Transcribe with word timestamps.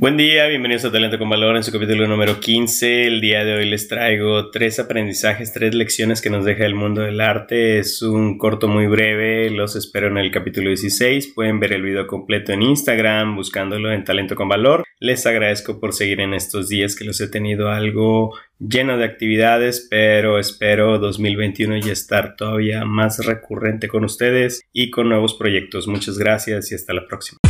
Buen 0.00 0.16
día, 0.16 0.46
bienvenidos 0.46 0.84
a 0.84 0.92
Talento 0.92 1.18
con 1.18 1.28
Valor 1.28 1.56
en 1.56 1.64
su 1.64 1.72
capítulo 1.72 2.06
número 2.06 2.38
15. 2.38 3.08
El 3.08 3.20
día 3.20 3.44
de 3.44 3.54
hoy 3.54 3.68
les 3.68 3.88
traigo 3.88 4.48
tres 4.52 4.78
aprendizajes, 4.78 5.52
tres 5.52 5.74
lecciones 5.74 6.22
que 6.22 6.30
nos 6.30 6.44
deja 6.44 6.64
el 6.66 6.76
mundo 6.76 7.00
del 7.00 7.20
arte. 7.20 7.80
Es 7.80 8.00
un 8.00 8.38
corto 8.38 8.68
muy 8.68 8.86
breve, 8.86 9.50
los 9.50 9.74
espero 9.74 10.06
en 10.06 10.16
el 10.18 10.30
capítulo 10.30 10.68
16. 10.68 11.32
Pueden 11.34 11.58
ver 11.58 11.72
el 11.72 11.82
video 11.82 12.06
completo 12.06 12.52
en 12.52 12.62
Instagram 12.62 13.34
buscándolo 13.34 13.90
en 13.90 14.04
Talento 14.04 14.36
con 14.36 14.48
Valor. 14.48 14.84
Les 15.00 15.26
agradezco 15.26 15.80
por 15.80 15.92
seguir 15.92 16.20
en 16.20 16.32
estos 16.32 16.68
días 16.68 16.94
que 16.94 17.04
los 17.04 17.20
he 17.20 17.26
tenido 17.26 17.68
algo 17.68 18.38
lleno 18.60 18.98
de 18.98 19.04
actividades, 19.04 19.88
pero 19.90 20.38
espero 20.38 21.00
2021 21.00 21.76
ya 21.78 21.92
estar 21.92 22.36
todavía 22.36 22.84
más 22.84 23.26
recurrente 23.26 23.88
con 23.88 24.04
ustedes 24.04 24.62
y 24.72 24.92
con 24.92 25.08
nuevos 25.08 25.34
proyectos. 25.34 25.88
Muchas 25.88 26.18
gracias 26.18 26.70
y 26.70 26.76
hasta 26.76 26.94
la 26.94 27.04
próxima. 27.04 27.40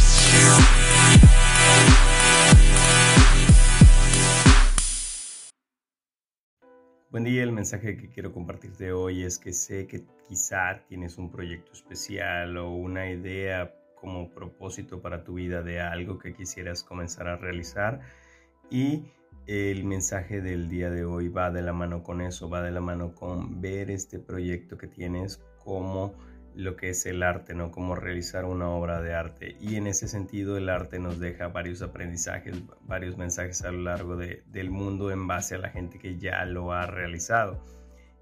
Buen 7.10 7.24
día, 7.24 7.42
el 7.42 7.52
mensaje 7.52 7.96
que 7.96 8.10
quiero 8.10 8.34
compartirte 8.34 8.92
hoy 8.92 9.22
es 9.22 9.38
que 9.38 9.54
sé 9.54 9.86
que 9.86 10.04
quizá 10.28 10.84
tienes 10.88 11.16
un 11.16 11.30
proyecto 11.30 11.72
especial 11.72 12.58
o 12.58 12.70
una 12.72 13.10
idea 13.10 13.74
como 13.94 14.28
propósito 14.28 15.00
para 15.00 15.24
tu 15.24 15.32
vida 15.32 15.62
de 15.62 15.80
algo 15.80 16.18
que 16.18 16.34
quisieras 16.34 16.84
comenzar 16.84 17.26
a 17.28 17.38
realizar 17.38 18.00
y 18.68 19.06
el 19.46 19.84
mensaje 19.84 20.42
del 20.42 20.68
día 20.68 20.90
de 20.90 21.06
hoy 21.06 21.30
va 21.30 21.50
de 21.50 21.62
la 21.62 21.72
mano 21.72 22.02
con 22.02 22.20
eso, 22.20 22.50
va 22.50 22.60
de 22.60 22.72
la 22.72 22.82
mano 22.82 23.14
con 23.14 23.62
ver 23.62 23.90
este 23.90 24.18
proyecto 24.18 24.76
que 24.76 24.86
tienes 24.86 25.42
como 25.64 26.12
lo 26.58 26.74
que 26.74 26.90
es 26.90 27.06
el 27.06 27.22
arte, 27.22 27.54
¿no? 27.54 27.70
Cómo 27.70 27.94
realizar 27.94 28.44
una 28.44 28.68
obra 28.68 29.00
de 29.00 29.14
arte. 29.14 29.56
Y 29.60 29.76
en 29.76 29.86
ese 29.86 30.08
sentido 30.08 30.56
el 30.56 30.68
arte 30.68 30.98
nos 30.98 31.20
deja 31.20 31.46
varios 31.46 31.82
aprendizajes, 31.82 32.56
varios 32.82 33.16
mensajes 33.16 33.62
a 33.62 33.70
lo 33.70 33.82
largo 33.82 34.16
del 34.16 34.68
mundo 34.68 35.12
en 35.12 35.28
base 35.28 35.54
a 35.54 35.58
la 35.58 35.68
gente 35.68 36.00
que 36.00 36.18
ya 36.18 36.44
lo 36.46 36.72
ha 36.72 36.84
realizado. 36.86 37.64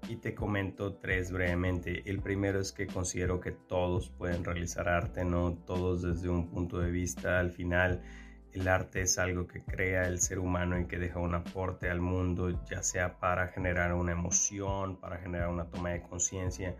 Y 0.07 0.17
te 0.17 0.35
comento 0.35 0.97
tres 0.97 1.31
brevemente. 1.31 2.03
El 2.05 2.21
primero 2.21 2.59
es 2.59 2.71
que 2.71 2.85
considero 2.85 3.39
que 3.39 3.53
todos 3.53 4.11
pueden 4.11 4.45
realizar 4.45 4.87
arte, 4.87 5.25
no 5.25 5.53
todos 5.65 6.03
desde 6.03 6.29
un 6.29 6.47
punto 6.51 6.77
de 6.77 6.91
vista. 6.91 7.39
Al 7.39 7.49
final, 7.49 8.03
el 8.53 8.67
arte 8.67 9.01
es 9.01 9.17
algo 9.17 9.47
que 9.47 9.63
crea 9.63 10.07
el 10.07 10.19
ser 10.19 10.37
humano 10.37 10.79
y 10.79 10.85
que 10.85 10.99
deja 10.99 11.17
un 11.17 11.33
aporte 11.33 11.89
al 11.89 12.01
mundo, 12.01 12.63
ya 12.65 12.83
sea 12.83 13.17
para 13.17 13.47
generar 13.47 13.95
una 13.95 14.11
emoción, 14.11 14.99
para 14.99 15.17
generar 15.17 15.49
una 15.49 15.65
toma 15.71 15.89
de 15.89 16.03
conciencia 16.03 16.75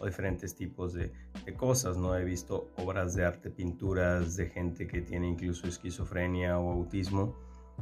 o 0.00 0.06
diferentes 0.06 0.54
tipos 0.54 0.94
de, 0.94 1.12
cosas, 1.56 1.96
¿no? 1.96 2.16
He 2.16 2.24
visto 2.24 2.70
obras 2.76 3.14
de 3.14 3.24
arte, 3.24 3.50
pinturas 3.50 4.36
de 4.36 4.48
gente 4.48 4.86
que 4.86 5.00
tiene 5.00 5.28
incluso 5.28 5.66
esquizofrenia 5.66 6.58
o 6.58 6.70
autismo 6.70 7.36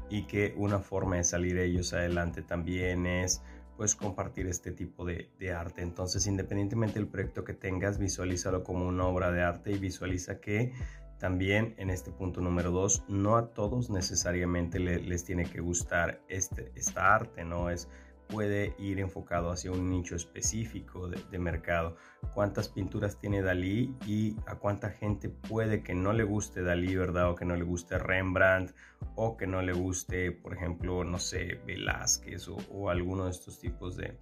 y 0.08 0.26
que 0.26 0.54
una 0.56 0.78
forma 0.78 1.16
de 1.16 1.24
salir 1.24 1.58
ellos 1.58 1.92
adelante 1.92 2.42
también 2.42 3.06
es 3.06 3.42
pues 3.76 3.94
compartir 3.94 4.46
este 4.46 4.72
tipo 4.72 5.04
de, 5.04 5.30
de, 5.38 5.52
arte. 5.52 5.82
Entonces, 5.82 6.26
independientemente 6.26 6.98
del 6.98 7.08
proyecto 7.08 7.44
que 7.44 7.54
tengas, 7.54 7.98
visualízalo 7.98 8.62
como 8.62 8.86
una 8.86 9.06
obra 9.06 9.30
de 9.30 9.42
arte 9.42 9.72
y 9.72 9.78
visualiza 9.78 10.40
que 10.40 10.72
también 11.20 11.74
en 11.76 11.90
este 11.90 12.10
punto 12.10 12.40
número 12.40 12.70
dos, 12.70 13.04
no 13.06 13.36
a 13.36 13.52
todos 13.52 13.90
necesariamente 13.90 14.80
les 14.80 15.24
tiene 15.24 15.44
que 15.44 15.60
gustar 15.60 16.22
este, 16.28 16.72
esta 16.74 17.14
arte, 17.14 17.44
¿no? 17.44 17.70
Es 17.70 17.88
puede 18.30 18.74
ir 18.78 19.00
enfocado 19.00 19.50
hacia 19.50 19.72
un 19.72 19.90
nicho 19.90 20.14
específico 20.14 21.08
de, 21.08 21.38
mercado. 21.38 21.96
¿Cuántas 22.34 22.68
pinturas 22.68 23.18
tiene 23.18 23.42
Dalí 23.42 23.94
y 24.06 24.36
a 24.46 24.56
cuánta 24.56 24.90
gente 24.90 25.28
puede 25.28 25.82
que 25.82 25.94
no 25.94 26.12
le 26.12 26.24
guste 26.24 26.62
Dalí, 26.62 26.94
verdad? 26.94 27.30
O 27.30 27.34
que 27.34 27.44
no 27.44 27.56
le 27.56 27.64
guste 27.64 27.98
Rembrandt 27.98 28.72
o 29.16 29.36
que 29.36 29.46
no 29.46 29.62
le 29.62 29.72
guste, 29.72 30.32
por 30.32 30.54
ejemplo, 30.54 31.04
no 31.04 31.18
sé, 31.18 31.60
Velázquez 31.66 32.48
o, 32.48 32.90
alguno 32.90 33.24
de 33.24 33.30
estos 33.30 33.58
tipos 33.58 33.96
de, 33.96 34.16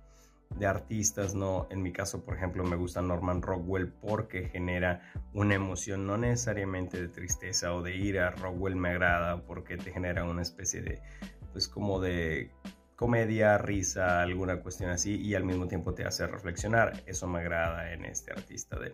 de 0.56 0.66
artistas, 0.66 1.34
¿no? 1.34 1.66
En 1.70 1.82
mi 1.82 1.92
caso, 1.92 2.24
por 2.24 2.36
ejemplo, 2.36 2.64
me 2.64 2.76
gusta 2.76 3.02
Norman 3.02 3.42
Rockwell 3.42 3.92
porque 3.92 4.48
genera 4.48 5.02
una 5.34 5.54
emoción 5.54 6.06
no 6.06 6.16
necesariamente 6.16 7.00
de 7.00 7.08
tristeza 7.08 7.74
o 7.74 7.82
de 7.82 7.96
ira. 7.96 8.30
Rockwell 8.30 8.76
me 8.76 8.90
agrada 8.90 9.44
porque 9.44 9.76
te 9.76 9.92
genera 9.92 10.24
una 10.24 10.42
especie 10.42 10.80
de, 10.80 11.02
pues 11.52 11.68
como 11.68 12.00
de 12.00 12.50
comedia, 12.98 13.56
risa, 13.58 14.22
alguna 14.22 14.60
cuestión 14.60 14.90
así, 14.90 15.20
y 15.20 15.36
al 15.36 15.44
mismo 15.44 15.68
tiempo 15.68 15.94
te 15.94 16.04
hace 16.04 16.26
reflexionar. 16.26 17.04
Eso 17.06 17.28
me 17.28 17.38
agrada 17.38 17.92
en 17.92 18.04
este 18.04 18.32
artista 18.32 18.76
de, 18.76 18.92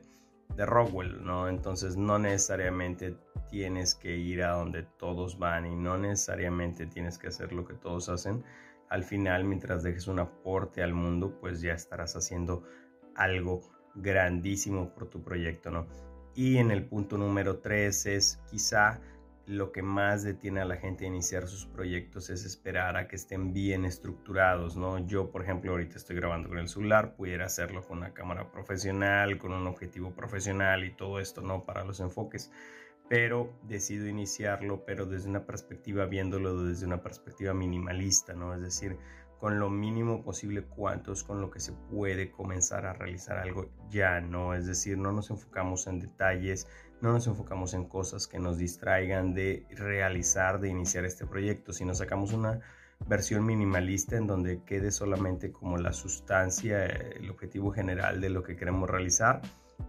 de 0.54 0.66
Rockwell, 0.66 1.24
¿no? 1.24 1.48
Entonces 1.48 1.96
no 1.96 2.18
necesariamente 2.18 3.16
tienes 3.48 3.94
que 3.94 4.14
ir 4.14 4.42
a 4.42 4.50
donde 4.50 4.82
todos 4.98 5.38
van 5.38 5.64
y 5.64 5.74
no 5.74 5.96
necesariamente 5.96 6.84
tienes 6.84 7.16
que 7.16 7.28
hacer 7.28 7.54
lo 7.54 7.64
que 7.64 7.72
todos 7.72 8.10
hacen. 8.10 8.44
Al 8.90 9.04
final, 9.04 9.44
mientras 9.44 9.82
dejes 9.82 10.06
un 10.06 10.18
aporte 10.18 10.82
al 10.82 10.92
mundo, 10.92 11.38
pues 11.40 11.62
ya 11.62 11.72
estarás 11.72 12.14
haciendo 12.14 12.62
algo 13.14 13.62
grandísimo 13.94 14.92
por 14.92 15.08
tu 15.08 15.22
proyecto, 15.22 15.70
¿no? 15.70 15.86
Y 16.34 16.58
en 16.58 16.70
el 16.70 16.84
punto 16.84 17.16
número 17.16 17.60
3 17.60 18.04
es 18.04 18.38
quizá 18.50 19.00
lo 19.46 19.72
que 19.72 19.82
más 19.82 20.22
detiene 20.22 20.60
a 20.60 20.64
la 20.64 20.76
gente 20.76 21.04
a 21.04 21.08
iniciar 21.08 21.46
sus 21.46 21.66
proyectos 21.66 22.30
es 22.30 22.44
esperar 22.44 22.96
a 22.96 23.08
que 23.08 23.16
estén 23.16 23.52
bien 23.52 23.84
estructurados, 23.84 24.76
¿no? 24.76 24.98
Yo, 25.06 25.30
por 25.30 25.42
ejemplo, 25.42 25.72
ahorita 25.72 25.96
estoy 25.96 26.16
grabando 26.16 26.48
con 26.48 26.58
el 26.58 26.68
celular, 26.68 27.14
pudiera 27.14 27.46
hacerlo 27.46 27.82
con 27.82 27.98
una 27.98 28.14
cámara 28.14 28.50
profesional, 28.50 29.38
con 29.38 29.52
un 29.52 29.66
objetivo 29.66 30.12
profesional 30.12 30.84
y 30.84 30.92
todo 30.92 31.20
esto, 31.20 31.42
¿no? 31.42 31.64
Para 31.64 31.84
los 31.84 32.00
enfoques, 32.00 32.50
pero 33.08 33.52
decido 33.62 34.06
iniciarlo, 34.08 34.84
pero 34.86 35.04
desde 35.04 35.28
una 35.28 35.44
perspectiva, 35.44 36.06
viéndolo 36.06 36.64
desde 36.64 36.86
una 36.86 37.02
perspectiva 37.02 37.52
minimalista, 37.52 38.32
¿no? 38.32 38.54
Es 38.54 38.62
decir, 38.62 38.96
con 39.44 39.58
lo 39.58 39.68
mínimo 39.68 40.22
posible 40.22 40.62
cuántos 40.62 41.22
con 41.22 41.42
lo 41.42 41.50
que 41.50 41.60
se 41.60 41.72
puede 41.72 42.30
comenzar 42.30 42.86
a 42.86 42.94
realizar 42.94 43.36
algo 43.36 43.68
ya, 43.90 44.18
¿no? 44.22 44.54
Es 44.54 44.66
decir, 44.66 44.96
no 44.96 45.12
nos 45.12 45.28
enfocamos 45.28 45.86
en 45.86 46.00
detalles, 46.00 46.66
no 47.02 47.12
nos 47.12 47.26
enfocamos 47.26 47.74
en 47.74 47.84
cosas 47.84 48.26
que 48.26 48.38
nos 48.38 48.56
distraigan 48.56 49.34
de 49.34 49.66
realizar, 49.72 50.60
de 50.60 50.70
iniciar 50.70 51.04
este 51.04 51.26
proyecto, 51.26 51.74
sino 51.74 51.94
sacamos 51.94 52.32
una 52.32 52.60
versión 53.06 53.44
minimalista 53.44 54.16
en 54.16 54.26
donde 54.26 54.62
quede 54.64 54.90
solamente 54.90 55.52
como 55.52 55.76
la 55.76 55.92
sustancia, 55.92 56.86
el 56.86 57.28
objetivo 57.28 57.70
general 57.70 58.22
de 58.22 58.30
lo 58.30 58.42
que 58.42 58.56
queremos 58.56 58.88
realizar 58.88 59.42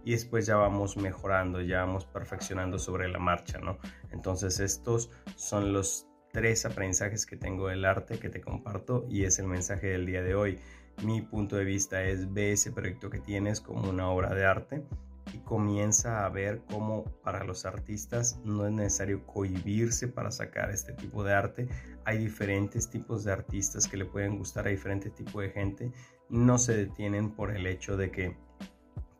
y 0.04 0.10
después 0.10 0.44
ya 0.44 0.56
vamos 0.56 0.98
mejorando, 0.98 1.62
ya 1.62 1.78
vamos 1.78 2.04
perfeccionando 2.04 2.78
sobre 2.78 3.08
la 3.08 3.18
marcha, 3.18 3.56
¿no? 3.56 3.78
Entonces 4.10 4.60
estos 4.60 5.08
son 5.34 5.72
los 5.72 6.06
tres 6.36 6.66
aprendizajes 6.66 7.24
que 7.24 7.38
tengo 7.38 7.68
del 7.68 7.86
arte 7.86 8.18
que 8.18 8.28
te 8.28 8.42
comparto 8.42 9.06
y 9.08 9.24
es 9.24 9.38
el 9.38 9.46
mensaje 9.46 9.86
del 9.86 10.04
día 10.04 10.22
de 10.22 10.34
hoy. 10.34 10.58
Mi 11.02 11.22
punto 11.22 11.56
de 11.56 11.64
vista 11.64 12.04
es 12.04 12.30
ve 12.34 12.52
ese 12.52 12.72
proyecto 12.72 13.08
que 13.08 13.20
tienes 13.20 13.62
como 13.62 13.88
una 13.88 14.10
obra 14.10 14.34
de 14.34 14.44
arte 14.44 14.84
y 15.32 15.38
comienza 15.38 16.26
a 16.26 16.28
ver 16.28 16.60
cómo 16.70 17.04
para 17.24 17.42
los 17.42 17.64
artistas 17.64 18.38
no 18.44 18.66
es 18.66 18.72
necesario 18.74 19.24
cohibirse 19.24 20.08
para 20.08 20.30
sacar 20.30 20.68
este 20.68 20.92
tipo 20.92 21.24
de 21.24 21.32
arte. 21.32 21.68
Hay 22.04 22.18
diferentes 22.18 22.90
tipos 22.90 23.24
de 23.24 23.32
artistas 23.32 23.88
que 23.88 23.96
le 23.96 24.04
pueden 24.04 24.36
gustar 24.36 24.66
a 24.66 24.70
diferente 24.70 25.08
tipo 25.08 25.40
de 25.40 25.48
gente. 25.48 25.90
No 26.28 26.58
se 26.58 26.76
detienen 26.76 27.30
por 27.30 27.56
el 27.56 27.66
hecho 27.66 27.96
de 27.96 28.10
que 28.10 28.36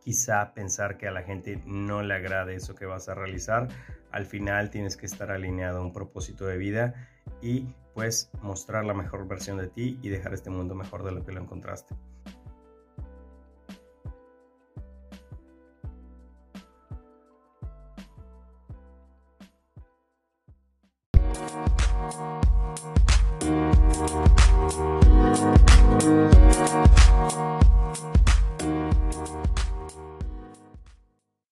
quizá 0.04 0.52
pensar 0.52 0.98
que 0.98 1.08
a 1.08 1.12
la 1.12 1.22
gente 1.22 1.62
no 1.64 2.02
le 2.02 2.12
agrade 2.12 2.56
eso 2.56 2.74
que 2.74 2.84
vas 2.84 3.08
a 3.08 3.14
realizar 3.14 3.68
al 4.12 4.26
final 4.26 4.70
tienes 4.70 4.96
que 4.96 5.06
estar 5.06 5.30
alineado 5.30 5.78
a 5.78 5.82
un 5.82 5.92
propósito 5.92 6.46
de 6.46 6.56
vida 6.56 6.94
y 7.42 7.66
pues 7.94 8.30
mostrar 8.42 8.84
la 8.84 8.94
mejor 8.94 9.26
versión 9.26 9.56
de 9.56 9.68
ti 9.68 9.98
y 10.02 10.08
dejar 10.10 10.34
este 10.34 10.50
mundo 10.50 10.74
mejor 10.74 11.02
de 11.04 11.12
lo 11.12 11.24
que 11.24 11.32
lo 11.32 11.40
encontraste. 11.40 11.94